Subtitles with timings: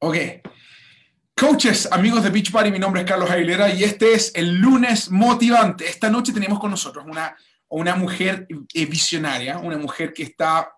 [0.00, 0.16] Ok.
[1.34, 5.10] Coaches, amigos de Beach Party, mi nombre es Carlos Aguilera y este es el lunes
[5.10, 5.88] motivante.
[5.88, 7.36] Esta noche tenemos con nosotros una,
[7.68, 10.72] una mujer eh, visionaria, una mujer que está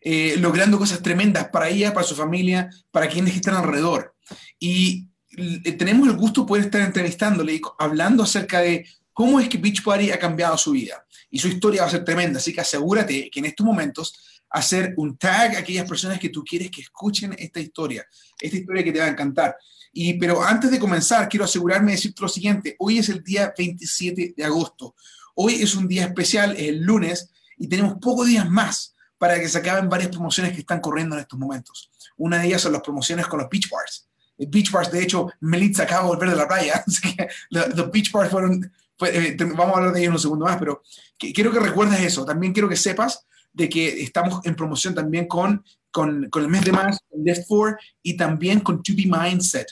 [0.00, 4.14] eh, logrando cosas tremendas para ella, para su familia, para quienes están alrededor.
[4.58, 9.58] Y eh, tenemos el gusto de poder estar entrevistándole, hablando acerca de cómo es que
[9.58, 11.04] Beach Party ha cambiado su vida.
[11.30, 14.94] Y su historia va a ser tremenda, así que asegúrate que en estos momentos hacer
[14.96, 18.04] un tag a aquellas personas que tú quieres que escuchen esta historia,
[18.38, 19.56] esta historia que te va a encantar.
[19.92, 23.52] Y, pero antes de comenzar, quiero asegurarme de decirte lo siguiente, hoy es el día
[23.56, 24.94] 27 de agosto,
[25.34, 29.48] hoy es un día especial, es el lunes, y tenemos pocos días más para que
[29.48, 31.90] se acaben varias promociones que están corriendo en estos momentos.
[32.16, 34.08] Una de ellas son las promociones con los beach bars.
[34.38, 37.90] El beach bars, de hecho, Melitza acaba de volver de la playa, así que los
[37.90, 38.72] beach bars fueron,
[39.06, 40.82] eh, vamos a hablar de ellos en un segundo más, pero
[41.18, 42.24] quiero que recuerdes eso.
[42.24, 46.64] También quiero que sepas de que estamos en promoción también con, con, con el mes
[46.64, 49.66] de marzo, con Left 4 y también con 2 Mindset.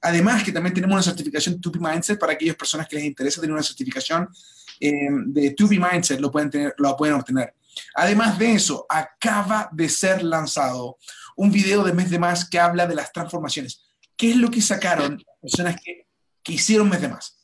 [0.00, 3.54] Además que también tenemos una certificación 2 Mindset para aquellas personas que les interesa tener
[3.54, 4.28] una certificación
[4.80, 4.92] eh,
[5.26, 7.54] de 2 Mindset, lo pueden, tener, lo pueden obtener.
[7.94, 10.98] Además de eso, acaba de ser lanzado
[11.36, 13.82] un video de mes de más que habla de las transformaciones.
[14.16, 16.06] ¿Qué es lo que sacaron personas que,
[16.42, 17.38] que hicieron mes de más?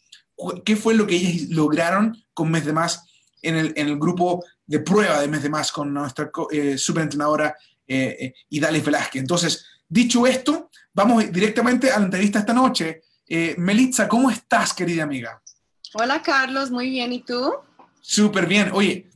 [0.64, 3.04] ¿Qué fue lo que ellas lograron con mes de más
[3.44, 7.56] en el, en el grupo de prueba de mes de más con nuestra eh, superentrenadora
[7.86, 9.20] eh, eh, Idalis Velázquez.
[9.20, 13.02] Entonces, dicho esto, vamos directamente a la entrevista esta noche.
[13.28, 15.42] Eh, Melitza, ¿cómo estás, querida amiga?
[15.94, 17.12] Hola, Carlos, muy bien.
[17.12, 17.52] ¿Y tú?
[18.00, 18.70] Súper bien.
[18.72, 19.10] Oye,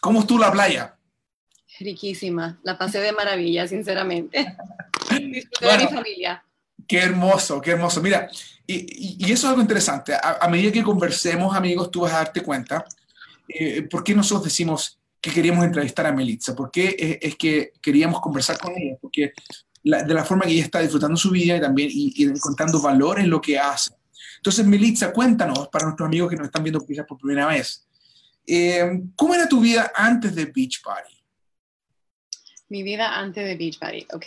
[0.00, 0.96] ¿cómo estuvo la playa?
[1.78, 2.60] Riquísima.
[2.62, 4.56] La pasé de maravilla, sinceramente.
[5.10, 6.44] Disfruté de mi familia.
[6.86, 8.02] Qué hermoso, qué hermoso.
[8.02, 8.28] Mira,
[8.66, 10.14] y, y, eso es algo interesante.
[10.14, 12.84] A, a medida que conversemos, amigos, tú vas a darte cuenta
[13.58, 16.54] eh, ¿por qué nosotros decimos que queríamos entrevistar a Melitza?
[16.54, 18.96] ¿Por qué es, que queríamos conversar con ella?
[19.00, 19.32] Porque
[19.82, 23.30] de la forma que ella está disfrutando su vida y también y, encontrando valor en
[23.30, 23.92] lo que hace.
[24.36, 27.86] Entonces, Melitza, cuéntanos para nuestros amigos que nos están viendo quizás por primera vez,
[28.46, 31.14] eh, ¿cómo era tu vida antes de Beach Party?
[32.68, 34.26] Mi vida antes de Beach Party, ok.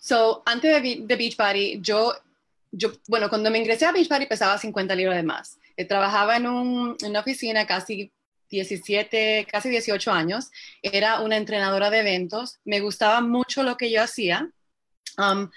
[0.00, 2.14] So, antes de, de Beach Party, yo,
[2.70, 5.58] yo, bueno, cuando me ingresé a Beach Party pesaba 50 libras de más.
[5.76, 8.12] Eh, trabajaba en, un, en una oficina casi
[8.56, 10.50] 17, casi 18 años,
[10.82, 14.50] era una entrenadora de eventos, me gustaba mucho lo que yo hacía,
[15.18, 15.50] um,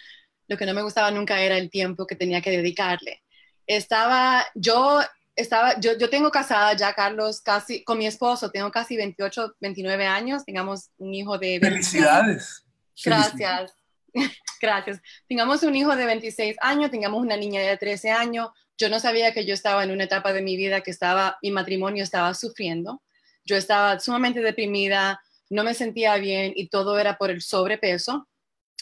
[0.47, 3.21] lo que no me gustaba nunca era el tiempo que tenía que dedicarle.
[3.67, 5.01] Estaba, yo
[5.35, 10.05] estaba, yo, yo tengo casada ya, Carlos, casi, con mi esposo, tengo casi 28, 29
[10.05, 11.59] años, tengamos un hijo de...
[11.59, 12.63] Felicidades.
[13.03, 13.73] Gracias.
[14.61, 14.99] Gracias.
[15.27, 19.33] Tengamos un hijo de 26 años, tengamos una niña de 13 años, yo no sabía
[19.33, 23.01] que yo estaba en una etapa de mi vida que estaba, mi matrimonio estaba sufriendo.
[23.45, 28.27] Yo estaba sumamente deprimida, no me sentía bien y todo era por el sobrepeso.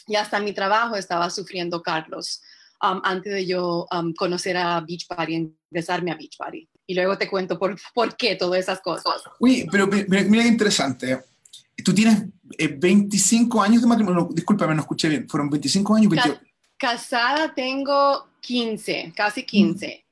[0.06, 2.42] Y hasta mi trabajo estaba sufriendo Carlos
[2.82, 5.34] um, antes de yo um, conocer a Beach Party,
[5.70, 6.68] empezarme a Beach Party.
[6.86, 9.22] Y luego te cuento por, por qué todas esas cosas.
[9.38, 11.22] Uy, pero mira, interesante.
[11.84, 12.24] Tú tienes
[12.78, 14.28] 25 eh, años de matrimonio.
[14.32, 15.28] discúlpame, no escuché bien.
[15.28, 16.10] ¿Fueron 25 años?
[16.10, 16.40] 28?
[16.76, 19.86] Casada tengo 15, casi 15.
[19.86, 20.04] Mm.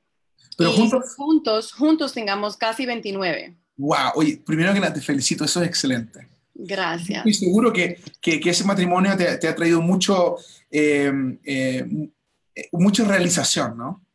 [0.57, 1.15] Pero juntos.
[1.15, 3.57] Juntos, juntos tengamos casi 29.
[3.75, 6.27] Wow, oye, primero que nada te felicito, eso es excelente.
[6.53, 7.17] Gracias.
[7.17, 10.37] Estoy seguro que, que, ese matrimonio te, te, ha traído mucho,
[10.69, 11.11] eh,
[11.43, 12.09] eh,
[12.71, 14.05] mucha realización, ¿no?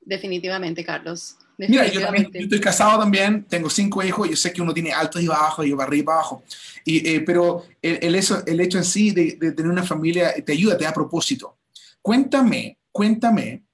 [0.00, 1.36] Definitivamente, Carlos.
[1.58, 4.92] Mira, yo, también, yo estoy casado también, tengo cinco hijos, yo sé que uno tiene
[4.92, 6.42] altos y bajos, y va arriba y abajo,
[6.84, 10.34] y, eh, pero el, el, eso, el hecho en sí de, de, tener una familia
[10.44, 11.56] te ayuda, te da propósito.
[12.02, 13.64] Cuéntame, cuéntame,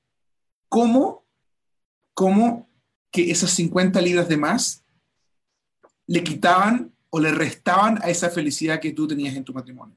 [0.68, 1.24] ¿cómo,
[2.14, 2.68] cómo
[3.10, 4.84] que esas 50 libras de más
[6.06, 9.96] le quitaban o le restaban a esa felicidad que tú tenías en tu matrimonio?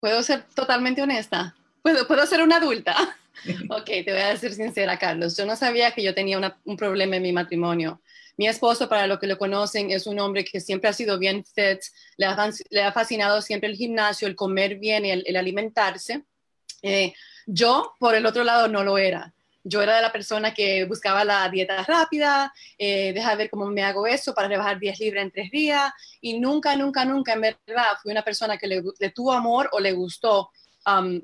[0.00, 1.54] Puedo ser totalmente honesta.
[1.82, 2.96] Puedo, puedo ser una adulta.
[3.70, 5.36] ok, te voy a decir sincera, Carlos.
[5.36, 8.00] Yo no sabía que yo tenía un problema en mi matrimonio.
[8.36, 11.44] Mi esposo, para los que lo conocen, es un hombre que siempre ha sido bien
[11.44, 11.80] fit,
[12.16, 16.22] le ha, le ha fascinado siempre el gimnasio, el comer bien, el, el alimentarse.
[16.82, 17.12] Eh,
[17.46, 19.34] yo, por el otro lado, no lo era.
[19.64, 23.82] Yo era de la persona que buscaba la dieta rápida, eh, deja ver cómo me
[23.82, 27.98] hago eso para rebajar 10 libras en tres días y nunca, nunca, nunca, en verdad,
[28.00, 30.50] fui una persona que le, tuvo amor o le gustó
[30.86, 31.20] um,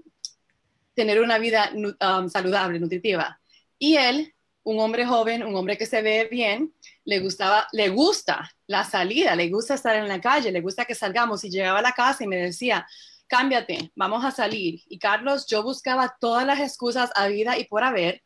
[0.95, 3.41] tener una vida um, saludable, nutritiva.
[3.79, 6.73] Y él, un hombre joven, un hombre que se ve bien,
[7.05, 10.95] le gustaba, le gusta la salida, le gusta estar en la calle, le gusta que
[10.95, 12.87] salgamos y llegaba a la casa y me decía,
[13.27, 14.81] cámbiate, vamos a salir.
[14.89, 18.23] Y Carlos, yo buscaba todas las excusas a vida y por haber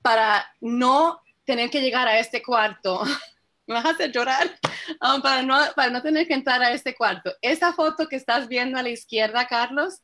[0.00, 3.02] para no tener que llegar a este cuarto.
[3.66, 4.48] Me vas a hacer llorar
[5.02, 7.34] um, para, no, para no tener que entrar a este cuarto.
[7.42, 10.00] Esa foto que estás viendo a la izquierda, Carlos,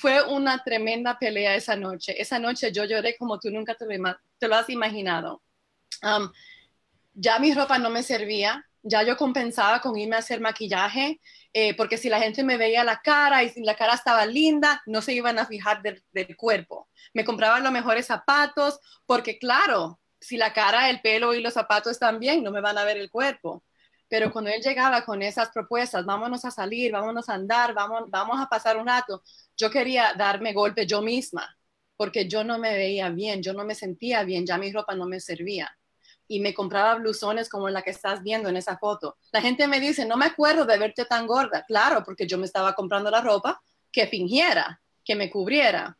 [0.00, 2.20] fue una tremenda pelea esa noche.
[2.20, 5.42] Esa noche yo lloré como tú nunca te lo, has imaginado.
[6.02, 6.30] Um,
[7.12, 11.20] ya mi ropa no me servía, ya yo compensaba con irme a hacer maquillaje,
[11.52, 14.80] eh, porque si la gente me veía la cara y si la cara estaba linda,
[14.86, 16.02] no se iban a fijar del,
[16.36, 16.88] cuerpo.
[17.12, 21.92] Me compraba los mejores zapatos, porque claro, si la cara, el pelo y los zapatos
[21.92, 23.64] están bien, no me van a ver el cuerpo.
[24.10, 28.48] Pero cuando él llegaba con esas propuestas, vámonos a salir, vámonos a andar, vamos, a
[28.48, 29.22] pasar un rato,
[29.56, 31.56] yo quería darme golpe yo misma,
[31.96, 35.06] porque yo no me veía bien, yo no me sentía bien, ya mi ropa no
[35.06, 35.70] me servía
[36.26, 39.16] y me compraba blusones como la que estás viendo en esa foto.
[39.30, 41.64] La gente me dice, no me acuerdo de verte tan gorda.
[41.66, 43.60] Claro, porque yo me estaba comprando la ropa
[43.90, 45.98] que fingiera, que me cubriera.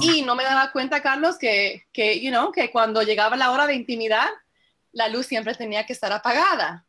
[0.00, 3.66] Y no me daba cuenta, Carlos, que, que, you know, que cuando llegaba la hora
[3.66, 4.28] de intimidad,
[4.90, 6.84] la luz siempre tenía que estar apagada.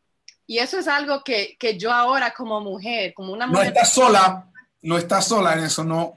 [0.48, 3.64] Y eso es algo que, que yo ahora como mujer, como una mujer...
[3.64, 4.52] No estás sola,
[4.82, 6.16] no estás sola en eso, no,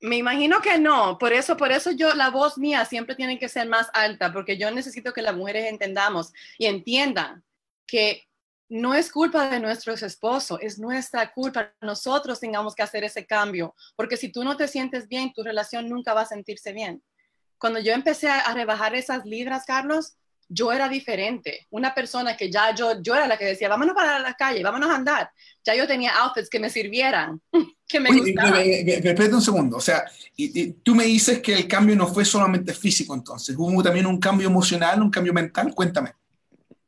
[0.00, 3.48] me imagino que no, por eso, por eso yo, la voz mía siempre tiene que
[3.48, 7.44] ser más alta, porque yo necesito que las mujeres entendamos y entiendan
[7.86, 8.26] que
[8.70, 11.72] no es culpa de nuestros esposos, es nuestra culpa.
[11.80, 15.88] Nosotros tengamos que hacer ese cambio, porque si tú no te sientes bien, tu relación
[15.88, 17.02] nunca va a sentirse bien.
[17.58, 20.14] Cuando yo empecé a, rebajar esas libras, Carlos,
[20.50, 21.66] yo era diferente.
[21.70, 24.90] Una persona que ya yo, yo era la que decía, vámonos para la calle, vámonos
[24.90, 25.30] a andar.
[25.64, 27.40] Ya yo tenía outfits que me sirvieran,
[27.88, 28.60] que me gustaban.
[28.60, 29.76] Espérate un segundo.
[29.76, 30.04] O sea,
[30.36, 34.18] y, tú me dices que el cambio no fue solamente físico entonces, hubo también un
[34.18, 35.72] cambio emocional, un cambio mental.
[35.72, 36.14] Cuéntame.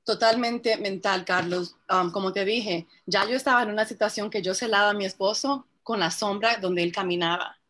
[0.04, 1.76] Totalmente mental, Carlos.
[1.88, 5.04] Um, como te dije, ya yo estaba en una situación que yo celaba a mi
[5.04, 7.61] esposo con la sombra donde él caminaba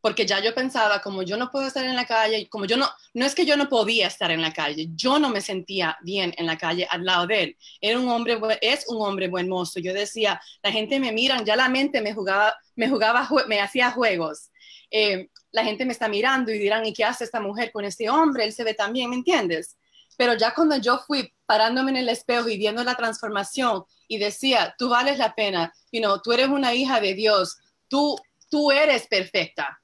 [0.00, 2.88] porque ya yo pensaba, como yo no puedo estar en la calle, como yo no,
[3.12, 6.32] no es que yo no podía estar en la calle, yo no me sentía bien
[6.38, 7.56] en la calle al lado de él.
[7.80, 9.78] Era un hombre, es un hombre buen mozo.
[9.78, 13.90] Yo decía, la gente me miran, ya la mente me jugaba, me jugaba, me hacía
[13.90, 14.50] juegos.
[14.90, 18.08] Eh, la gente me está mirando y dirán, ¿y qué hace esta mujer con este
[18.08, 18.44] hombre?
[18.44, 19.76] Él se ve tan bien, ¿me entiendes?
[20.16, 24.74] Pero ya cuando yo fui parándome en el espejo y viendo la transformación y decía,
[24.78, 27.58] tú vales la pena, you know, tú eres una hija de Dios,
[27.88, 28.16] tú,
[28.48, 29.79] tú eres perfecta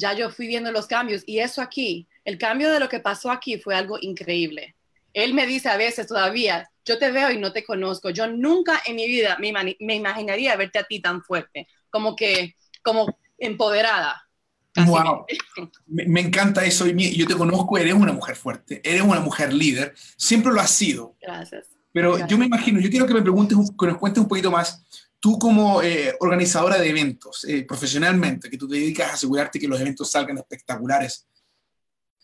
[0.00, 3.30] ya yo fui viendo los cambios y eso aquí, el cambio de lo que pasó
[3.30, 4.74] aquí fue algo increíble.
[5.12, 8.80] Él me dice a veces todavía, yo te veo y no te conozco, yo nunca
[8.86, 14.26] en mi vida me, me imaginaría verte a ti tan fuerte, como que, como empoderada.
[14.86, 15.26] Wow.
[15.86, 16.86] Me, me, encanta eso.
[16.86, 20.70] Y yo te conozco, eres una mujer fuerte, eres una mujer líder, siempre lo has
[20.70, 21.16] sido.
[21.20, 21.66] Gracias.
[21.92, 24.84] Pero yo me imagino, yo quiero que me preguntes, que nos cuentes un poquito más
[25.20, 29.68] tú como eh, organizadora de eventos, eh, profesionalmente, que tú te dedicas a asegurarte que
[29.68, 31.26] los eventos salgan espectaculares,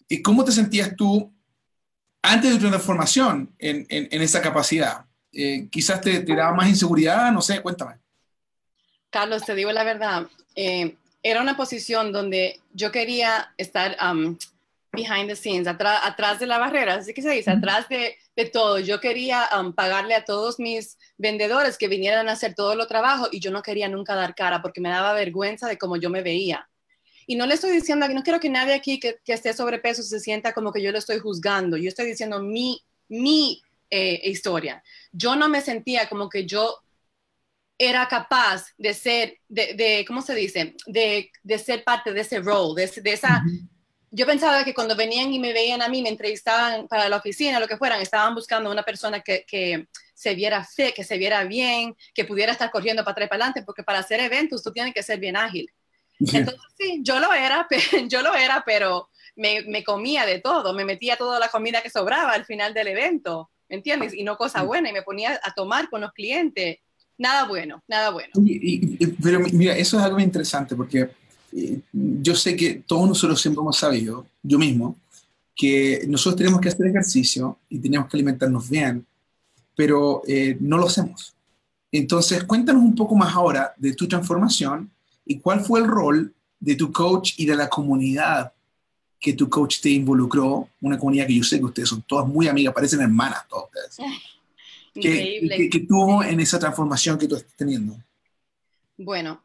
[0.08, 1.32] ¿y cómo te sentías tú
[2.22, 3.86] antes de tu transformación en,
[4.22, 5.04] esa capacidad?
[5.30, 7.96] Eh, quizás te, daba más inseguridad, no sé, cuéntame.
[9.10, 13.96] Carlos, te digo la verdad, era una posición donde yo quería estar
[14.96, 18.44] behind the scenes, atrás, atrás de la barrera, así que se dice, atrás de, de
[18.46, 18.80] todo.
[18.80, 23.28] Yo quería um, pagarle a todos mis vendedores que vinieran a hacer todo lo trabajo
[23.30, 26.22] y yo no quería nunca dar cara porque me daba vergüenza de cómo yo me
[26.22, 26.68] veía.
[27.26, 30.20] Y no le estoy diciendo, no quiero que nadie aquí que, que esté sobrepeso se
[30.20, 31.76] sienta como que yo lo estoy juzgando.
[31.76, 34.82] Yo estoy diciendo mi, mi eh, historia.
[35.12, 36.82] Yo no me sentía como que yo
[37.78, 40.74] era capaz de ser, de, de ¿cómo se dice?
[40.86, 43.42] De, de, ser parte de ese role, de, de esa,
[44.10, 47.60] yo pensaba que cuando venían y me veían a mí, me entrevistaban para la oficina,
[47.60, 51.44] lo que fueran, estaban buscando una persona que, que se viera fe, que se viera
[51.44, 54.72] bien, que pudiera estar corriendo para atrás y para adelante, porque para hacer eventos tú
[54.72, 55.70] tienes que ser bien ágil.
[56.20, 57.68] Entonces sí, yo lo era,
[58.08, 61.90] yo lo era, pero me, me, comía de todo, me metía toda la comida que
[61.90, 64.14] sobraba al final del evento, ¿me entiendes?
[64.14, 66.78] Y no cosa buena, y me ponía a tomar con los clientes.
[67.18, 68.30] Nada bueno, nada bueno.
[69.22, 71.10] pero mira, eso es algo interesante porque
[71.56, 74.96] eh, yo sé que todos nosotros siempre hemos sabido, yo mismo,
[75.54, 79.06] que nosotros tenemos que hacer ejercicio y tenemos que alimentarnos bien,
[79.74, 81.34] pero eh, no lo hacemos.
[81.90, 84.90] Entonces, cuéntanos un poco más ahora de tu transformación
[85.24, 88.52] y cuál fue el rol de tu coach y de la comunidad
[89.18, 92.48] que tu coach te involucró, una comunidad que yo sé que ustedes son todas muy
[92.48, 93.98] amigas, parecen hermanas todas ustedes.
[94.94, 95.68] Increíble.
[95.70, 97.96] Que, tuvo en esa transformación que tú estás teniendo?
[98.96, 99.42] Bueno,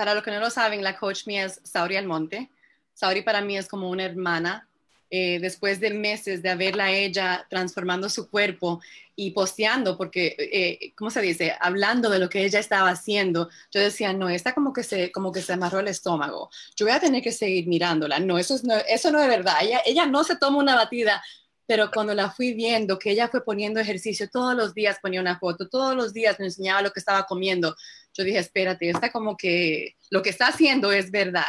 [0.00, 2.48] para los que no lo saben, la coach mía es Sauri Almonte.
[2.94, 4.66] Sauri para mí es como una hermana.
[5.10, 8.80] Eh, después de meses de haberla ella transformando su cuerpo
[9.14, 11.54] y posteando, porque, eh, ¿cómo se dice?
[11.60, 15.32] Hablando de lo que ella estaba haciendo, yo decía, no, esta como que se, como
[15.32, 16.48] que se amarró el estómago.
[16.76, 18.20] Yo voy a tener que seguir mirándola.
[18.20, 19.56] No, eso, no, eso no es verdad.
[19.60, 21.22] Ella, ella no se toma una batida
[21.70, 25.38] pero cuando la fui viendo, que ella fue poniendo ejercicio, todos los días ponía una
[25.38, 27.76] foto, todos los días me enseñaba lo que estaba comiendo,
[28.12, 31.46] yo dije, espérate, está como que lo que está haciendo es verdad.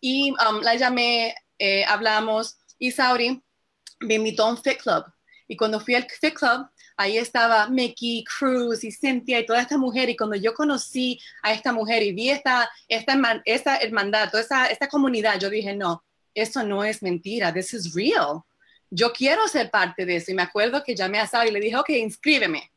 [0.00, 3.42] Y um, la llamé, eh, hablamos, y Sauri
[3.98, 5.04] me invitó a un fit club.
[5.48, 9.76] Y cuando fui al fit club, ahí estaba Mickey, Cruz y Cynthia y toda esta
[9.76, 10.08] mujer.
[10.08, 14.66] Y cuando yo conocí a esta mujer y vi esta, esta, esta hermandad, toda esta,
[14.66, 18.44] esta comunidad, yo dije, no, eso no es mentira, this is real.
[18.90, 20.30] Yo quiero ser parte de eso.
[20.30, 22.70] Y me acuerdo que llamé a Sara y le dije, ok, inscríbeme.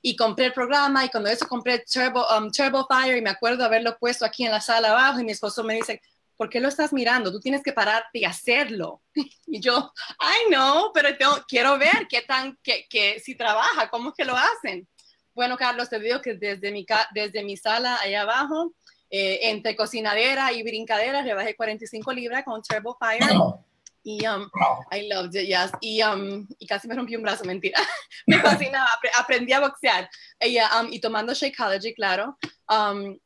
[0.00, 3.64] Y compré el programa y cuando eso compré Turbo, um, Turbo Fire y me acuerdo
[3.64, 6.02] haberlo puesto aquí en la sala abajo y mi esposo me dice,
[6.36, 7.30] ¿por qué lo estás mirando?
[7.30, 9.00] Tú tienes que pararte y hacerlo.
[9.46, 11.10] Y yo, ay no, pero
[11.46, 14.88] quiero ver qué tan, que, que, si trabaja, cómo que lo hacen.
[15.34, 18.72] Bueno, Carlos, te digo que desde mi, desde mi sala allá abajo,
[19.10, 23.20] eh, entre cocinadera y brincadera, rebajé 45 libras con Turbo Fire.
[24.04, 24.50] Y um,
[24.90, 25.70] I loved it, yes.
[25.80, 27.78] Y, um, y casi me rompí un brazo, mentira.
[28.26, 30.08] me fascinaba, aprendí a boxear.
[30.40, 32.36] Y, um, y tomando Shakeology, claro.
[32.68, 33.18] Um,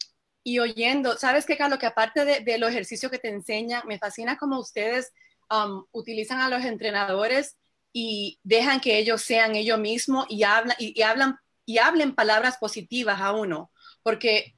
[0.44, 1.78] y oyendo, ¿sabes qué, Carlos?
[1.78, 5.12] Que aparte de, de los ejercicios que te enseña, me fascina cómo ustedes
[5.50, 7.56] um, utilizan a los entrenadores
[7.92, 13.20] y dejan que ellos sean ellos mismos y, hablan, y, hablan, y hablen palabras positivas
[13.20, 13.72] a uno.
[14.02, 14.54] Porque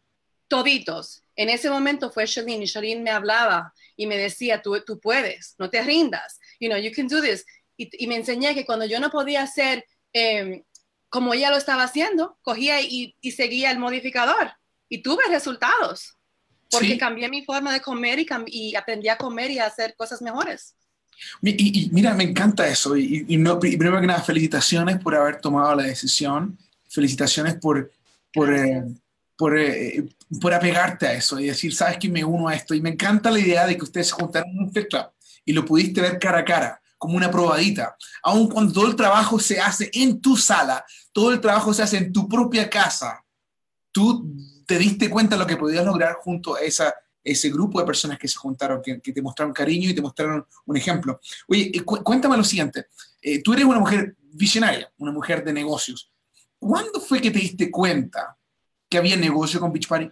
[0.48, 4.98] toditos, en ese momento fue Shalene y Shalene me hablaba y me decía, tú, tú
[4.98, 7.46] puedes, no te rindas, you know, you can do this.
[7.76, 10.64] Y, y me enseñé que cuando yo no podía hacer eh,
[11.08, 14.52] como ella lo estaba haciendo, cogía y, y seguía el modificador
[14.88, 16.16] y tuve resultados
[16.70, 16.98] porque sí.
[16.98, 20.74] cambié mi forma de comer y, y, aprendí a comer y a hacer cosas mejores.
[21.40, 22.96] Y, y mira, me encanta eso.
[22.96, 26.58] Y, y, no, primero que nada, felicitaciones por haber tomado la decisión.
[26.88, 27.92] Felicitaciones por,
[28.34, 28.82] por, eh,
[29.38, 30.04] por, eh,
[30.40, 32.74] por, apegarte a eso y decir, sabes que me uno a esto.
[32.74, 34.88] Y me encanta la idea de que ustedes se juntaron en un club
[35.44, 37.96] y lo pudiste ver cara a cara, como una probadita.
[38.24, 41.98] Aun cuando todo el trabajo se hace en tu sala, todo el trabajo se hace
[41.98, 43.24] en tu propia casa,
[43.92, 44.34] tú
[44.66, 46.92] te diste cuenta de lo que podías lograr junto a esa,
[47.22, 50.44] ese grupo de personas que se juntaron, que, que, te mostraron cariño y te mostraron
[50.66, 51.20] un ejemplo.
[51.46, 52.86] Oye, cu cuéntame lo siguiente.
[53.22, 56.12] Eh, tú eres una mujer visionaria, una mujer de negocios.
[56.58, 58.37] ¿Cuándo fue que te diste cuenta
[58.88, 60.10] que había negocio con Beach Party?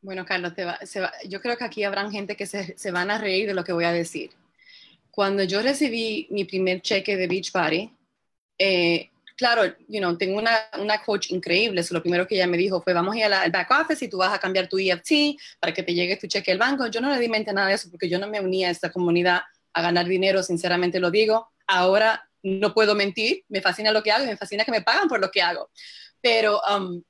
[0.00, 3.18] Bueno, Carlos, va, va, yo creo que aquí habrán gente que se, se, van a
[3.18, 4.32] reír de lo que voy a decir.
[5.10, 7.88] Cuando yo recibí mi primer cheque de Beach Party,
[8.58, 11.82] eh, claro, you know, tengo una, una coach increíble.
[11.82, 14.08] So, lo primero que ella me dijo fue, vamos a ir al back office y
[14.08, 16.86] tú vas a cambiar tu EFT para que te llegue tu cheque al banco.
[16.88, 18.90] Yo no le di mente nada de eso porque yo no me unía a esta
[18.90, 21.48] comunidad a ganar dinero, sinceramente lo digo.
[21.66, 25.08] Ahora no puedo mentir, me fascina lo que hago y me fascina que me pagan
[25.08, 25.70] por lo que hago.
[26.22, 27.02] Pero um,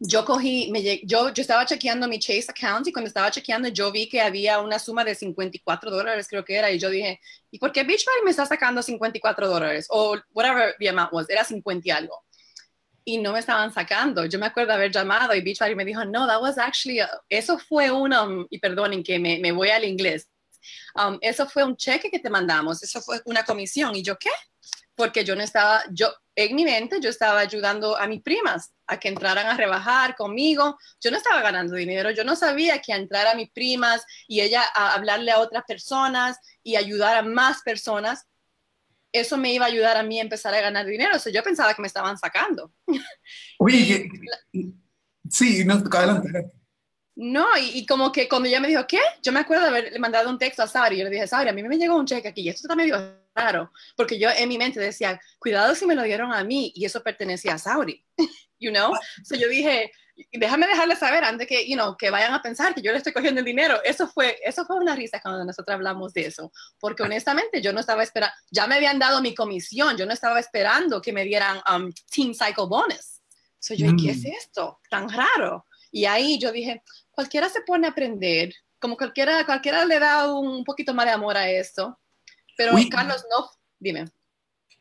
[0.00, 3.92] yo cogí, me, yo, yo estaba chequeando mi Chase account y cuando estaba chequeando yo
[3.92, 7.20] vi que había una suma de 54 dólares, creo que era, y yo dije,
[7.50, 9.86] ¿y por qué Beachbody me está sacando 54 dólares?
[9.90, 12.24] O whatever the amount was, era 50 y algo.
[13.04, 14.24] Y no me estaban sacando.
[14.24, 17.58] Yo me acuerdo haber llamado y Beachbody me dijo, no, that was actually, a, eso
[17.58, 20.30] fue un, um, y perdonen que me, me voy al inglés,
[20.94, 23.94] um, eso fue un cheque que te mandamos, eso fue una comisión.
[23.94, 24.30] Y yo, ¿qué?
[24.94, 26.10] Porque yo no estaba, yo,
[26.44, 30.78] en mi mente, yo estaba ayudando a mis primas a que entraran a rebajar conmigo.
[31.00, 34.62] Yo no estaba ganando dinero, yo no sabía que entrar a mis primas y ella
[34.74, 38.26] a hablarle a otras personas y ayudar a más personas,
[39.12, 41.16] eso me iba a ayudar a mí a empezar a ganar dinero.
[41.16, 42.72] O sea, yo pensaba que me estaban sacando.
[43.58, 44.08] Oye,
[45.28, 46.52] sí, no, adelante.
[47.22, 48.98] No, y, y, como que cuando ella me dijo, ¿qué?
[49.22, 51.52] Yo me acuerdo de haberle mandado un texto a Sari yo le dije, Sari, a
[51.52, 52.96] mí me llegó un cheque aquí y esto está medio
[53.34, 56.86] raro, porque yo en mi mente decía, cuidado si me lo dieron a mí y
[56.86, 58.02] eso pertenecía a Sauri,
[58.58, 58.94] you know?
[59.22, 59.92] So yo dije,
[60.32, 63.12] déjame dejarle saber antes que, you know, que vayan a pensar que yo le estoy
[63.12, 63.78] cogiendo el dinero.
[63.84, 67.80] Eso fue, eso fue una risa cuando nosotros hablamos de eso, porque honestamente yo no
[67.80, 71.60] estaba esperando, ya me habían dado mi comisión, yo no estaba esperando que me dieran
[71.70, 73.20] um, Team Cycle Bonus.
[73.58, 73.96] So yo, mm.
[73.98, 74.80] ¿qué es esto?
[74.88, 75.66] Tan raro.
[75.90, 80.64] Y ahí yo dije, cualquiera se pone a aprender, como cualquiera, cualquiera le da un
[80.64, 81.98] poquito más de amor a esto.
[82.56, 84.06] Pero Uy, Carlos, no, dime.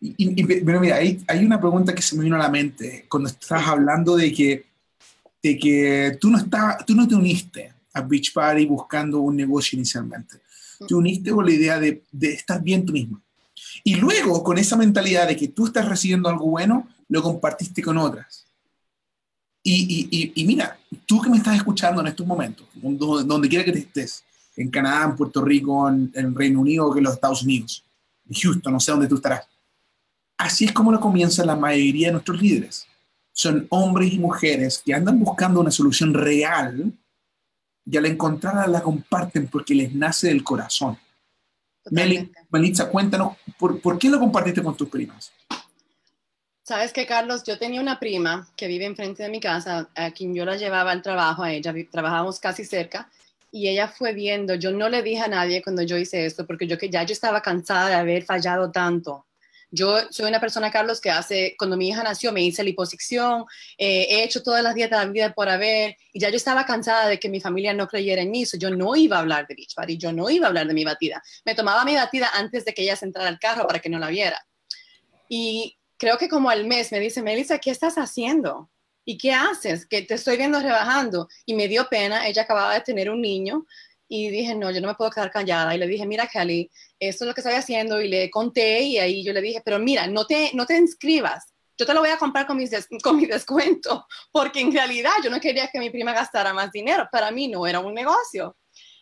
[0.01, 3.05] Y, y, pero mira, hay, hay, una pregunta que se me vino a la mente
[3.09, 4.65] cuando estás hablando de que,
[5.43, 9.75] de que tú, no estás, tú no te uniste a Beach Party buscando un negocio
[9.75, 10.37] inicialmente.
[10.87, 13.21] Te uniste con la idea de, de estar bien tú misma.
[13.83, 17.97] Y luego, con esa mentalidad de que tú estás recibiendo algo bueno, lo compartiste con
[17.97, 18.48] otras.
[19.61, 23.65] Y, y, y, mira, tú que me estás escuchando en estos momentos, donde, donde quiera
[23.65, 24.23] que te estés,
[24.55, 27.85] en Canadá, en Puerto Rico, en, en Reino Unido o en los Estados Unidos,
[28.27, 29.47] en Houston, no sé dónde tú estarás.
[30.37, 32.87] Así es como lo comienza la mayoría de nuestros líderes.
[33.33, 36.93] Son hombres y mujeres que andan buscando una solución real
[37.85, 40.97] y al encontrarla la comparten porque les nace del corazón.
[41.91, 45.31] Melitza, cuéntanos, ¿por, ¿por, qué lo compartiste con tus primas?
[46.69, 50.35] Sabes que, Carlos, yo tenía una prima que vive enfrente de mi casa, a quien
[50.35, 53.09] yo la llevaba al trabajo, a ella, trabajábamos casi cerca,
[53.51, 56.67] y ella fue viendo, yo no le dije a nadie cuando yo hice esto, porque
[56.67, 59.25] yo que ya yo estaba cansada de haber fallado tanto.
[59.71, 63.45] Yo soy una persona, Carlos, que hace, cuando mi hija nació, me hice liposucción,
[63.75, 67.07] eh, he hecho todas las dietas de vida por haber, y ya yo estaba cansada
[67.07, 69.97] de que mi familia no creyera en mí, yo no iba a hablar de Beachbody,
[69.97, 71.19] yo no iba a hablar de mi batida.
[71.45, 73.97] Me tomaba mi batida antes de que ella se entrara al carro para que no
[73.97, 74.39] la viera.
[75.27, 78.71] Y creo que como al mes me dice, Melissa, ¿qué estás haciendo?
[79.05, 79.85] ¿Y qué haces?
[79.85, 81.27] Que te estoy viendo rebajando.
[81.45, 83.65] Y me dio pena, ella acababa de tener un niño
[84.07, 85.75] y dije, no, yo no me puedo quedar callada.
[85.75, 88.01] Y le dije, mira, Kelly, esto es lo que estoy haciendo.
[88.01, 91.53] Y le conté y ahí yo le dije, pero mira, no te, no te inscribas.
[91.77, 92.71] Yo te lo voy a comprar con, mis
[93.03, 97.07] con mi descuento, porque en realidad yo no quería que mi prima gastara más dinero.
[97.11, 98.55] Para mí no era un negocio.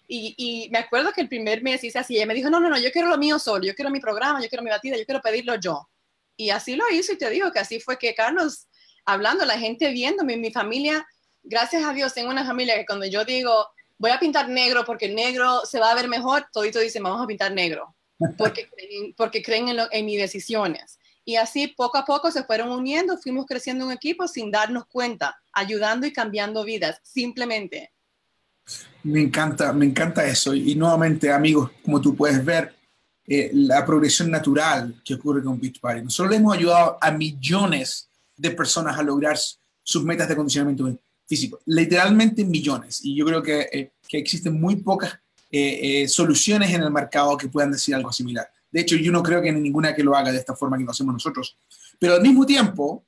[0.08, 2.70] Y, y, me acuerdo que el primer mes hice así, ella me dijo, no, no,
[2.70, 5.06] no, yo quiero lo mío solo, yo quiero mi programa, yo quiero mi batida, yo
[5.06, 5.86] quiero pedirlo yo.
[6.38, 8.68] Y así lo hizo y te digo que así fue que Carlos,
[9.06, 11.06] hablando, la gente viéndome, mi familia,
[11.44, 13.68] gracias a Dios, tengo una familia que cuando yo digo,
[13.98, 17.28] voy a pintar negro porque negro se va a ver mejor, todito dicen, vamos a
[17.28, 17.96] pintar negro,
[18.38, 21.00] porque creen, porque creen en, en mis decisiones.
[21.26, 25.38] Y así poco a poco se fueron uniendo, fuimos creciendo un equipo sin darnos cuenta,
[25.52, 27.92] ayudando y cambiando vidas, simplemente.
[29.04, 30.54] Me encanta, me encanta eso.
[30.54, 32.77] Y, nuevamente, amigos, como tú puedes ver,
[33.28, 36.02] eh, la progresión natural que ocurre con Beachbody.
[36.02, 39.38] Nosotros le hemos ayudado a millones de personas a lograr
[39.84, 43.02] sus metas de condicionamiento físico, literalmente millones.
[43.04, 45.20] Y yo creo que, eh, que existen muy pocas
[45.52, 48.50] eh, soluciones en el mercado que puedan decir algo similar.
[48.72, 50.92] De hecho, yo no creo que ninguna que lo haga de esta forma que lo
[50.92, 51.58] hacemos nosotros.
[52.00, 53.06] Pero al mismo tiempo,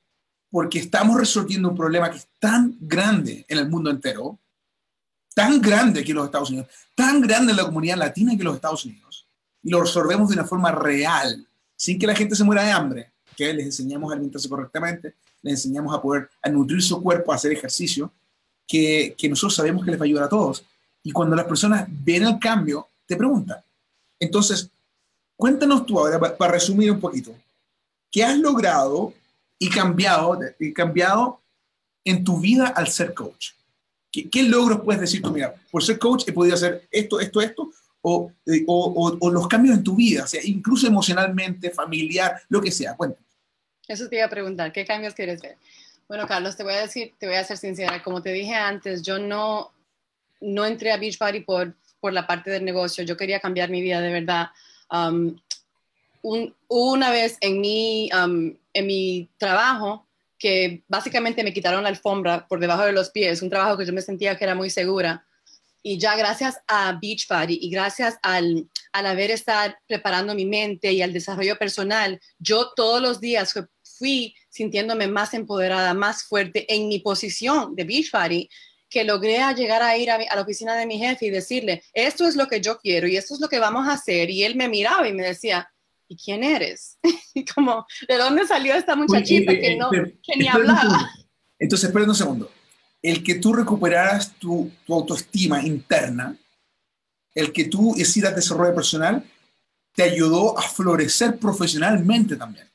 [0.50, 4.38] porque estamos resolviendo un problema que es tan grande en el mundo entero,
[5.34, 8.56] tan grande aquí en los Estados Unidos, tan grande en la comunidad latina que los
[8.56, 9.28] Estados Unidos,
[9.62, 13.12] y lo resolvemos de una forma real, sin que la gente se muera de hambre,
[13.36, 17.36] que les enseñamos a alimentarse correctamente, les enseñamos a poder a nutrir su cuerpo, a
[17.36, 18.12] hacer ejercicio,
[18.66, 20.64] que, que nosotros sabemos que les va a ayudar a todos.
[21.02, 23.58] Y cuando las personas ven el cambio, te preguntan.
[24.18, 24.70] Entonces,
[25.36, 27.34] cuéntanos tú ahora, para, resumir un poquito,
[28.10, 29.14] ¿qué has logrado
[29.58, 31.40] y cambiado, y cambiado
[32.04, 33.52] en tu vida al ser coach?
[34.12, 35.30] ¿Qué, ¿Qué, logros puedes decir tú?
[35.30, 37.70] Mira, por ser coach he podido hacer esto, esto, esto,
[38.02, 38.32] o,
[38.66, 42.96] o, o, los cambios en tu vida, o sea, incluso emocionalmente, familiar, lo que sea.
[42.96, 43.28] Cuéntanos.
[43.86, 45.56] Eso te iba a preguntar, ¿qué cambios quieres ver?
[46.08, 49.02] Bueno, Carlos, te voy a decir, te voy a ser sincera, como te dije antes,
[49.02, 49.72] yo no,
[50.40, 54.00] no entré a Beachbody por, por la parte del negocio, yo quería cambiar mi vida
[54.00, 54.48] de verdad.
[54.90, 55.36] Um,
[56.68, 60.06] una vez en mi, um, en mi trabajo,
[60.38, 63.92] que básicamente me quitaron la alfombra por debajo de los pies, un trabajo que yo
[63.92, 65.24] me sentía que era muy segura.
[65.82, 71.02] Y ya gracias a Beachbody y gracias al, al haber estado preparando mi mente y
[71.02, 76.98] al desarrollo personal, yo todos los días fui sintiéndome más empoderada, más fuerte en mi
[76.98, 78.48] posición de Beachbody,
[78.90, 82.34] que logré llegar a ir a, la oficina de mi jefe y decirle, esto es
[82.34, 84.28] lo que yo quiero y esto es lo que vamos a hacer.
[84.28, 85.70] Y él me miraba y me decía,
[86.08, 86.98] ¿y quién eres?
[87.34, 91.08] y como, ¿de dónde salió esta muchachita que, no, que ni hablaba?
[91.58, 92.50] Entonces, espera un segundo.
[93.02, 96.36] El que tú recuperaras tu, autoestima interna,
[97.34, 99.24] el que tú hicieras desarrollo personal,
[99.94, 102.68] te ayudó a florecer profesionalmente también.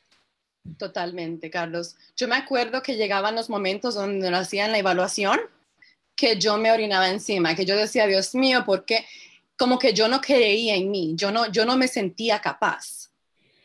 [0.77, 1.95] Totalmente, Carlos.
[2.15, 5.39] Yo me acuerdo que llegaban los momentos donde nos hacían la evaluación,
[6.15, 9.05] que yo me orinaba encima, que yo decía, Dios mío, porque
[9.57, 13.11] como que yo no creía en mí, yo no, yo no me sentía capaz.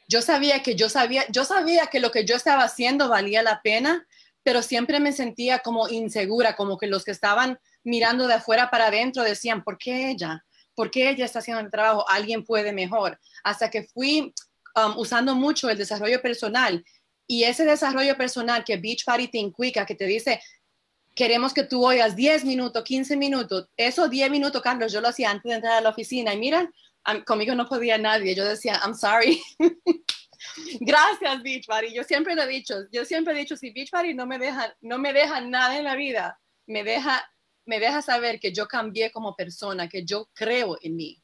[0.08, 3.62] Yo sabía que yo sabía, yo sabía que lo que yo estaba haciendo valía la
[3.62, 4.06] pena,
[4.42, 8.86] pero siempre me sentía como insegura, como que los que estaban mirando de afuera para
[8.86, 10.44] adentro decían, ¿por qué ella?
[10.74, 12.08] ¿Por qué ella está haciendo el trabajo?
[12.08, 13.18] Alguien puede mejor.
[13.42, 14.32] Hasta que fui
[14.74, 16.84] Um, usando mucho el desarrollo personal.
[17.26, 20.40] Y ese desarrollo personal que Beachbody te inculca, que te dice,
[21.14, 25.30] queremos que tú oigas 10 minutos, 15 minutos, esos 10 minutos, Carlos, yo lo hacía
[25.30, 26.70] antes de entrar a la oficina y mira,
[27.26, 29.40] conmigo no podía nadie, yo decía, I'm sorry.
[30.80, 31.94] Gracias, Beachbody.
[31.94, 34.98] Yo siempre lo he dicho, yo siempre he dicho, si Beachbody no me deja, no
[34.98, 37.22] me deja nada en la vida, me deja,
[37.66, 41.22] me deja saber que yo cambié como persona, que yo creo en mí,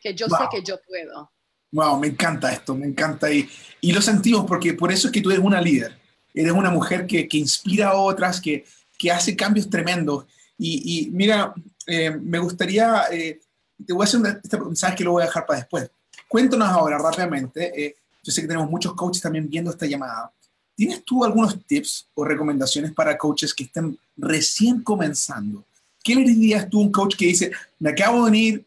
[0.00, 1.30] que yo sé que yo puedo.
[1.72, 3.30] Wow, me encanta esto, me encanta.
[3.30, 3.48] Y,
[3.80, 5.98] y lo sentimos porque por eso es que tú eres una líder.
[6.32, 8.64] Eres una mujer que, que inspira a otras, que,
[8.98, 10.26] que, hace cambios tremendos.
[10.58, 11.54] Y, y mira,
[11.86, 13.40] eh, me gustaría, eh,
[13.84, 15.90] te voy a hacer una, esta sabes que lo voy a dejar para después.
[16.28, 20.32] Cuéntanos ahora rápidamente, eh, yo sé que tenemos muchos coaches también viendo esta llamada.
[20.74, 25.64] ¿Tienes tú algunos tips o recomendaciones para coaches que estén recién comenzando?
[26.02, 28.66] ¿Qué le dirías tú a un coach que dice, me acabo de unir,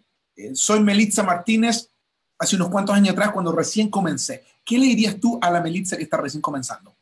[0.54, 1.90] soy Melitza Martínez,
[2.38, 4.44] hace unos cuantos años atrás cuando recién comencé.
[4.64, 6.96] ¿Qué le dirías tú a la Melitza que está recién comenzando?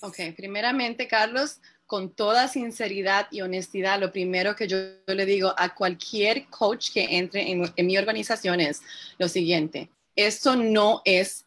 [0.00, 5.74] Ok, primeramente, Carlos, con toda sinceridad y honestidad, lo primero que yo, le digo a
[5.74, 8.82] cualquier coach que entre en, en, mi organización es
[9.18, 11.44] lo siguiente, esto no es,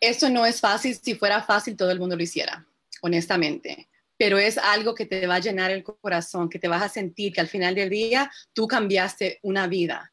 [0.00, 2.66] esto no es fácil, si fuera fácil todo el mundo lo hiciera,
[3.00, 6.88] honestamente, pero es algo que te va a llenar el corazón, que te vas a
[6.88, 10.12] sentir que al final del día tú cambiaste una vida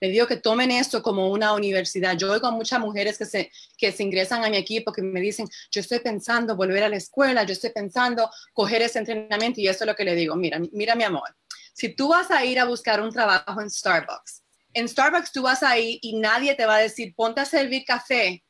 [0.00, 2.16] le digo que tomen esto como una universidad.
[2.16, 5.20] Yo oigo a muchas mujeres que se, que se ingresan a mi equipo que me
[5.20, 9.68] dicen, yo estoy pensando volver a la escuela, yo estoy pensando coger ese entrenamiento y
[9.68, 10.36] eso es lo que le digo.
[10.36, 11.34] Mira, mira mi amor,
[11.72, 14.42] si tú vas a ir a buscar un trabajo en Starbucks,
[14.78, 17.84] en Starbucks tú vas a ir y nadie te va a decir, ponte a servir
[17.84, 18.44] café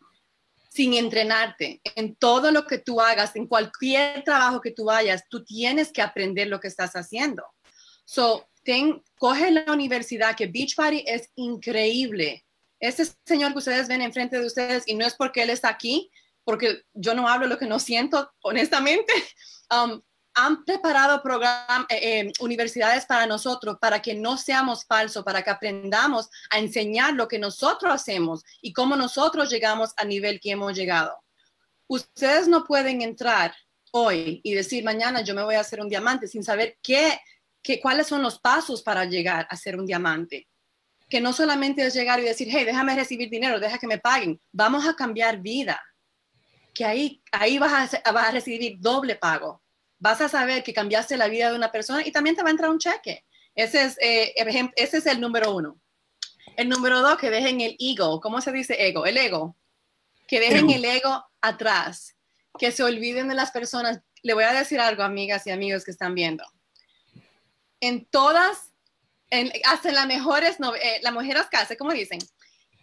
[0.71, 1.81] sin entrenarte.
[1.97, 6.03] En todo lo que tú hagas, en cualquier trabajo que tú vayas, tú tienes que
[6.03, 7.45] aprender lo que estás haciendo.
[8.05, 8.49] So,
[9.17, 12.45] coge la universidad, que Beachbody es increíble.
[12.81, 16.11] Este señor que ustedes ven enfrente de ustedes, y no es porque él está aquí,
[16.45, 19.13] porque yo no hablo lo que no siento, honestamente,
[19.71, 20.01] um,
[20.45, 25.51] han preparado program, eh, eh, universidades para nosotros, para que no seamos falsos, para que
[25.51, 30.77] aprendamos a enseñar lo que nosotros hacemos y cómo nosotros llegamos al nivel que hemos
[30.77, 31.17] llegado.
[31.89, 33.53] Ustedes no pueden entrar
[33.91, 37.19] hoy y decir, mañana yo me voy a hacer un diamante sin saber qué
[37.83, 40.49] cuáles son los pasos para llegar a ser un diamante.
[41.09, 44.41] Que no solamente es llegar y decir, hey, déjame recibir dinero, deja que me paguen.
[44.53, 45.83] Vamos a cambiar vida.
[46.73, 49.63] Que ahí, ahí vas, a, vas a recibir doble pago.
[49.99, 52.53] Vas a saber que cambiaste la vida de una persona y también te va a
[52.53, 53.25] entrar un cheque.
[53.55, 54.35] Ese es, eh,
[54.77, 55.81] ese es el número uno.
[56.57, 58.21] El número dos, que dejen el ego.
[58.21, 59.07] ¿Cómo se dice ego?
[59.07, 59.57] El ego.
[60.27, 62.17] Que dejen el ego atrás.
[62.59, 64.01] Que se olviden de las personas.
[64.23, 66.45] Le voy a decir algo, amigas y amigos que están viendo
[67.81, 68.73] en todas,
[69.31, 72.19] en, hasta en las mejores, eh, las mujeres casas, como dicen,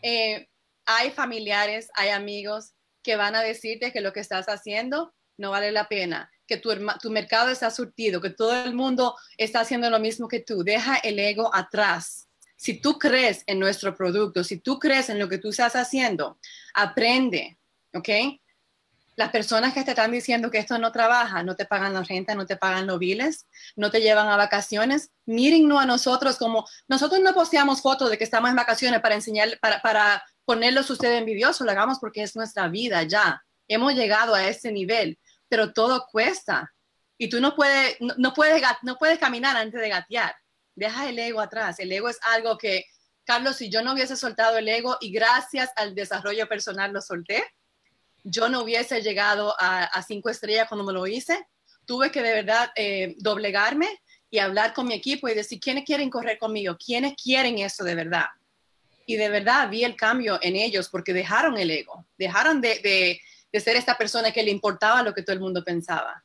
[0.01, 0.47] eh,
[0.85, 2.73] hay familiares, hay amigos
[3.03, 6.69] que van a decirte que lo que estás haciendo no vale la pena, que tu,
[7.09, 10.63] mercado está surtido, que todo el mundo está haciendo lo mismo que tú.
[10.63, 12.27] Deja el ego atrás.
[12.55, 16.39] Si tú crees en nuestro producto, si tú crees en lo que tú estás haciendo,
[16.73, 17.57] aprende,
[17.93, 18.09] ¿ok?
[19.15, 22.35] las personas que te están diciendo que esto no trabaja, no te pagan la renta,
[22.35, 27.21] no te pagan los biles, no te llevan a vacaciones, mírennos a nosotros como nosotros
[27.21, 31.65] no posteamos fotos de que estamos en vacaciones para enseñar, para, para ponerlos ustedes envidiosos,
[31.65, 33.41] lo hagamos porque es nuestra vida ya.
[33.67, 35.17] Hemos llegado a ese nivel,
[35.55, 36.73] pero todo cuesta.
[37.17, 40.35] Y tú no puedes, no, puedes, no puedes caminar antes de gatear.
[40.75, 41.79] Deja el ego atrás.
[41.79, 42.83] El ego es algo que,
[43.23, 47.41] Carlos, si yo no hubiese soltado el ego y gracias al desarrollo personal lo solté,
[48.25, 51.47] yo no hubiese llegado a, cinco estrellas cuando me lo hice.
[51.85, 56.09] Tuve que de verdad eh, doblegarme y hablar con mi equipo y decir, ¿quiénes quieren
[56.09, 56.75] correr conmigo?
[56.75, 58.25] ¿Quiénes quieren eso de verdad?
[59.05, 63.21] Y de verdad vi el cambio en ellos porque dejaron el ego, dejaron de, de
[63.59, 66.23] ser esta persona que le importaba lo que todo el mundo pensaba.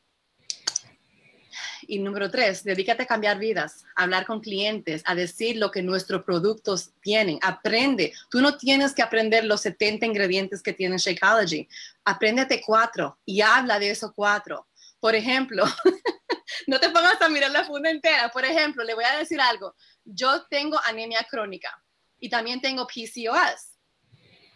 [1.90, 5.82] Y número tres, dedícate a cambiar vidas, a hablar con clientes, a decir lo que
[5.82, 7.38] nuestros productos tienen.
[7.42, 8.12] Aprende.
[8.30, 11.68] Tú no tienes que aprender los 70 ingredientes que tiene Shakeology.
[12.04, 14.68] Apréndete cuatro y habla de esos cuatro.
[15.00, 15.64] Por ejemplo,
[16.66, 18.28] no te pongas a mirar la funda entera.
[18.28, 19.74] Por ejemplo, le voy a decir algo.
[20.04, 21.82] Yo tengo anemia crónica
[22.20, 23.69] y también tengo PCOS.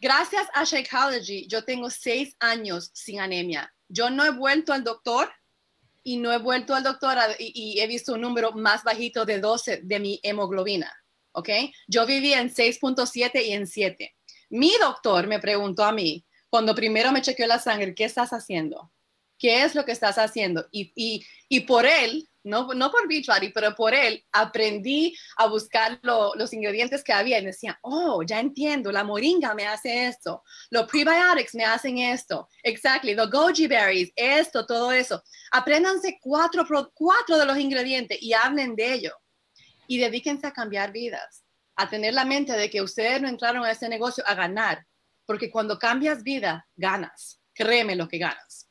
[0.01, 3.73] Gracias a Shakeology, yo tengo seis años sin anemia.
[3.89, 5.31] Yo no he vuelto al doctor
[6.03, 9.81] y no he vuelto al doctor y, he visto un número más bajito de 12
[9.85, 10.93] de mi hemoglobina,
[11.33, 11.49] ¿ok?
[11.87, 14.15] Yo vivía en 6.7 y en 7.
[14.51, 18.93] Mi doctor me preguntó a mí, cuando primero me chequeó la sangre, ¿qué estás haciendo?
[19.39, 20.69] ¿Qué es lo que estás haciendo?
[20.71, 25.99] Y, y, y por él, no, no por Beachbody, pero por él, aprendí a buscar
[26.03, 30.87] los ingredientes que había y decía, oh, ya entiendo, la moringa me hace esto, los
[30.87, 35.23] prebiotics me hacen esto, exactly, los goji berries, esto, todo eso.
[35.53, 39.13] Apréndanse cuatro, cuatro de los ingredientes y hablen de ello.
[39.87, 41.45] Y dedíquense a cambiar vidas,
[41.77, 44.87] a tener la mente de que ustedes no entraron a ese negocio a ganar,
[45.27, 47.41] porque cuando cambias vida, ganas.
[47.55, 48.64] Créeme lo que ganas.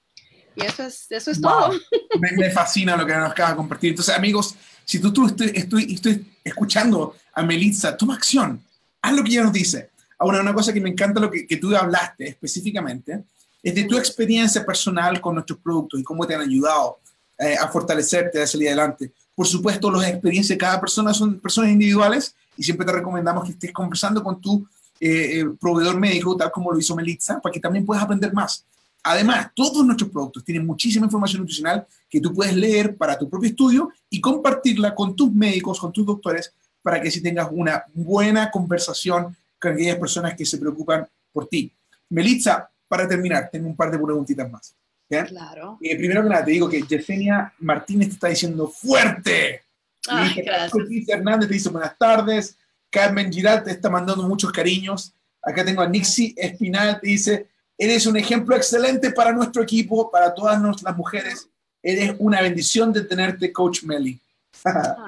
[0.56, 1.72] Y eso es, eso es todo.
[2.20, 3.92] Me, fascina lo que nos acaba de compartir.
[3.92, 8.62] Entonces, amigos, si tú, tú estoy, estoy, estoy, escuchando a Melitza, toma acción,
[9.02, 9.90] haz lo que ella nos dice.
[10.20, 13.24] Ahora, una cosa que me encanta lo que, que tú hablaste específicamente
[13.64, 17.00] es de tu experiencia personal con nuestros productos y cómo te han ayudado
[17.40, 19.12] eh, a fortalecerte, a salir adelante.
[19.34, 23.52] Por supuesto, las experiencias de cada persona son personas individuales y siempre te recomendamos que
[23.52, 24.68] estés conversando con tu
[25.00, 28.66] eh, eh, proveedor médico, tal como lo hizo Melitza, para que también puedas aprender más.
[29.04, 33.50] Además, todos nuestros productos tienen muchísima información nutricional que tú puedes leer para tu propio
[33.50, 38.50] estudio y compartirla con tus médicos, con tus doctores, para que si tengas una buena
[38.50, 41.72] conversación con aquellas personas que se preocupan por ti.
[42.10, 44.76] Melitza, para terminar, tengo un par de preguntitas más.
[45.08, 45.78] Claro.
[45.82, 49.62] Eh, primero que nada, te digo que Yesenia Martínez te está diciendo fuerte.
[50.08, 50.74] Ay, gracias.
[51.08, 52.58] Hernández te dice buenas tardes.
[52.90, 55.14] Carmen Giral te está mandando muchos cariños.
[55.42, 60.34] Acá tengo a Nixie Espinal, te dice, eres un ejemplo excelente para nuestro equipo, para
[60.34, 61.50] todas las mujeres.
[61.82, 64.20] Eres una bendición de tenerte, Coach Melly.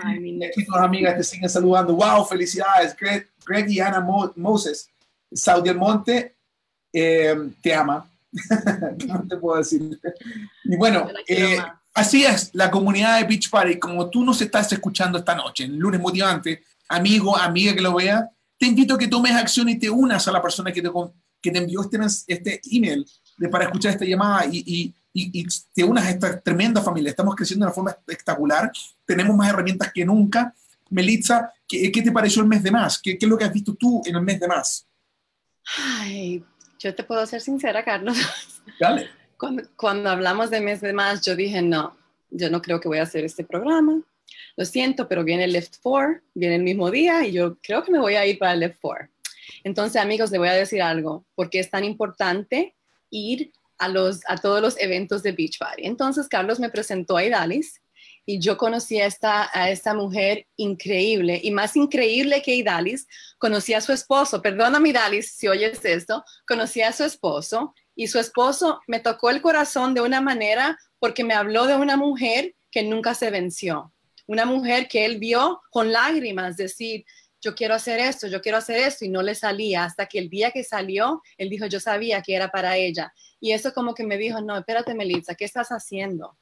[0.04, 1.96] Ay, Aquí tus amigas te siguen saludando.
[1.96, 2.26] ¡Wow!
[2.26, 2.96] Felicidades.
[2.96, 4.02] Greg, y Ana
[4.36, 4.90] Moses.
[5.32, 6.36] Saudi Monte
[6.92, 8.10] eh, te ama.
[9.08, 10.00] no te puedo decir?
[10.64, 11.58] Y bueno, eh,
[11.94, 13.80] así es la comunidad de Beach Party.
[13.80, 18.30] Como tú nos estás escuchando esta noche, en lunes motivante, amigo, amiga que lo vea,
[18.58, 20.90] te invito a que tomes acción y te unas a la persona que te,
[21.42, 23.06] que te envió este, este email
[23.38, 27.10] de, para escuchar esta llamada y, y, y, te unas a esta tremenda familia.
[27.10, 28.72] Estamos creciendo de una forma espectacular.
[29.06, 30.54] Tenemos más herramientas que nunca.
[30.90, 33.00] Melitza, ¿qué, ¿qué, te pareció el mes de más?
[33.02, 34.88] ¿Qué, ¿Qué, es lo que has visto tú en el mes de más?
[35.78, 36.44] Ay,
[36.80, 38.18] yo te puedo ser sincera, Carlos.
[38.80, 39.10] Dale.
[39.38, 41.96] Cuando, cuando hablamos de mes de más, yo dije, no,
[42.30, 44.02] yo no creo que voy a hacer este programa.
[44.58, 47.92] Lo siento, pero viene el Lift 4, viene el mismo día y yo creo que
[47.92, 49.08] me voy a ir para el Lift 4.
[49.64, 52.76] Entonces, amigos, les voy a decir algo, porque es tan importante
[53.10, 55.86] ir a, los, a todos los eventos de Beach Party.
[55.86, 57.82] Entonces, Carlos me presentó a Idalis
[58.26, 63.74] y yo conocí a esta, a esta mujer increíble y más increíble que Idalis, conocí
[63.74, 68.82] a su esposo, perdóname Idalis si oyes esto, conocí a su esposo y su esposo
[68.88, 73.14] me tocó el corazón de una manera porque me habló de una mujer que nunca
[73.14, 73.94] se venció,
[74.28, 77.06] una mujer que él vio con lágrimas decir,
[77.42, 80.30] yo quiero hacer esto, yo quiero hacer esto, y no le salía, hasta que el
[80.30, 83.14] día que salió, él dijo, yo sabía que era para ella.
[83.40, 86.38] Y eso como que me dijo, no, espérate, Melissa, ¿qué estás haciendo?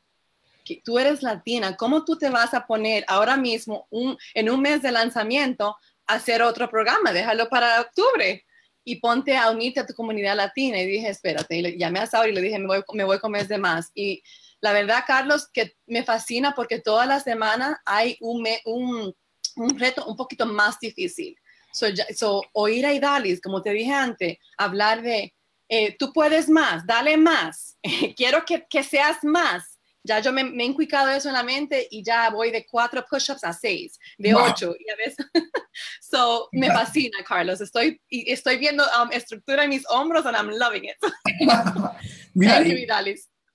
[0.84, 3.88] tú eres latina, ¿cómo tú te vas a poner ahora mismo,
[4.34, 5.76] en un mes de lanzamiento,
[6.08, 7.12] a hacer otro programa?
[7.12, 8.46] Déjalo para octubre
[8.86, 10.80] y ponte a unirte a tu comunidad latina.
[10.80, 13.20] Y dije, espérate, y le, llamé a Sauri y le dije, me voy, me voy
[13.20, 13.92] con mes de más.
[13.94, 14.24] Y
[14.62, 19.14] la verdad, Carlos, que me fascina porque todas las semanas hay un, un,
[19.56, 21.36] un reto un poquito más difícil.
[21.72, 25.34] So, oír a Idalis, como te dije antes, hablar de,
[25.70, 27.78] eh, tú puedes más, dale más,
[28.16, 31.88] quiero que, que seas más ya yo me, me, he inculcado eso en la mente
[31.90, 35.26] y ya voy de cuatro push-ups a seis, de ocho, y a veces,
[36.02, 40.86] so, me fascina, Carlos, estoy, estoy viendo um, estructura en mis hombros and I'm loving
[40.86, 40.98] it.
[42.34, 42.62] Mira,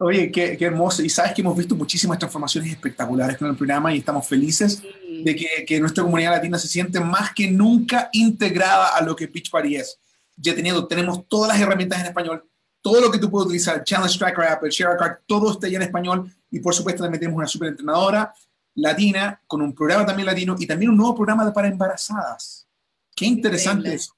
[0.01, 1.03] Oye, qué, qué, hermoso.
[1.03, 4.83] Y sabes que hemos visto muchísimas transformaciones espectaculares con el programa y estamos felices
[5.25, 9.27] de que, que, nuestra comunidad latina se siente más que nunca integrada a lo que
[9.27, 9.99] Pitch Party es.
[10.37, 12.49] Ya teniendo, tenemos todas las herramientas en español,
[12.81, 15.77] todo lo que tú puedes utilizar, Challenge Tracker App, el Share Card, todo está ya
[15.77, 18.33] en español y por supuesto también tenemos una super entrenadora
[18.77, 22.67] latina con un programa también latino y también un nuevo programa para embarazadas.
[23.15, 24.15] Qué interesante eso.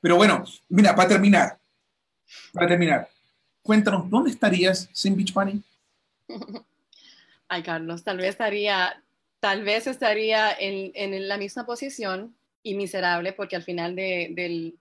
[0.00, 1.58] Pero bueno, mira, para terminar,
[2.52, 3.08] para terminar,
[3.64, 5.60] cuéntanos, ¿dónde estarías sin Beach Bunny?
[7.48, 9.02] Ay, Carlos, tal vez estaría,
[9.40, 14.78] tal vez estaría en, en la misma posición y miserable porque al final de, del,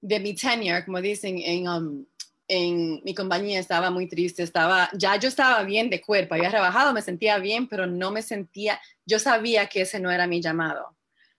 [0.00, 2.04] de mi tenure, como dicen en, um,
[2.48, 6.92] en mi compañía estaba muy triste, estaba, ya yo estaba bien de cuerpo, había rebajado,
[6.92, 10.94] me sentía bien, pero no me sentía, yo sabía que ese no era mi llamado.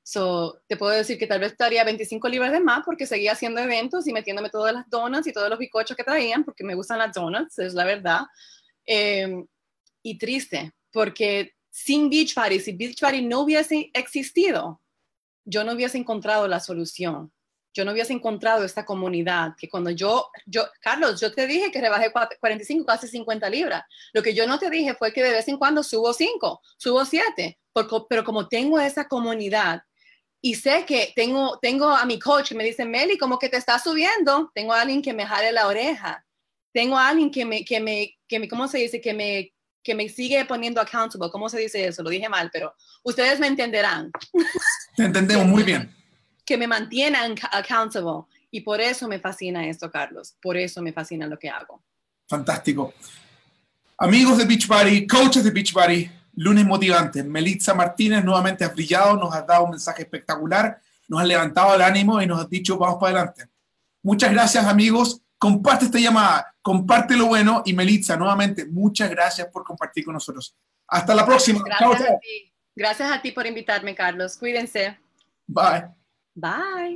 [0.08, 3.60] So, te puedo decir que tal vez estaría 25 libras de más porque seguía haciendo
[3.60, 7.00] eventos y metiéndome todas las donuts y todos los bicochos que traían, porque me gustan
[7.00, 8.22] las donuts, es la verdad.
[8.86, 9.48] Em,
[10.04, 14.80] y triste, porque sin Beach Party, si Beach Party no hubiese existido,
[15.44, 17.34] yo no hubiese encontrado la solución
[17.76, 21.82] yo no hubiese encontrado esta comunidad, que cuando yo, yo, Carlos, yo te dije que
[21.82, 23.84] rebajé 45, casi 50 libras.
[24.14, 27.04] Lo que yo no te dije fue que de vez en cuando subo 5, subo
[27.04, 27.60] 7,
[28.10, 29.82] pero como tengo esa comunidad
[30.46, 33.58] y sé que tengo, tengo a mi coach que me dice, Meli, como que te
[33.58, 36.24] está subiendo, tengo a alguien que me jale la oreja,
[36.72, 39.02] tengo a alguien que me, que me, que me, ¿cómo se dice?
[39.02, 41.32] Que me, que me sigue poniendo accountable.
[41.32, 42.04] ¿Cómo se dice eso?
[42.04, 44.12] Lo dije mal, pero ustedes me entenderán.
[44.96, 45.92] Te entendemos muy bien
[46.46, 48.26] que me mantienen accountable.
[48.52, 50.36] Y por eso me fascina esto, Carlos.
[50.40, 51.82] Por eso me fascina lo que hago.
[52.30, 52.94] Fantástico.
[53.98, 57.24] Amigos de Beach Party, coaches de Beach Party, lunes motivante.
[57.24, 61.82] Melitza Martínez nuevamente ha brillado, nos ha dado un mensaje espectacular, nos ha levantado el
[61.82, 63.48] ánimo y nos ha dicho vamos para adelante.
[64.04, 69.64] Muchas gracias amigos, comparte esta llamada, comparte lo bueno y Melitza nuevamente muchas gracias por
[69.64, 70.56] compartir con nosotros.
[70.88, 71.64] Hasta la próxima.
[71.66, 72.54] Gracias a ti.
[72.76, 74.38] Gracias a ti por invitarme, Carlos.
[74.38, 74.98] Cuídense.
[75.48, 75.90] Bye.
[76.36, 76.96] Bye.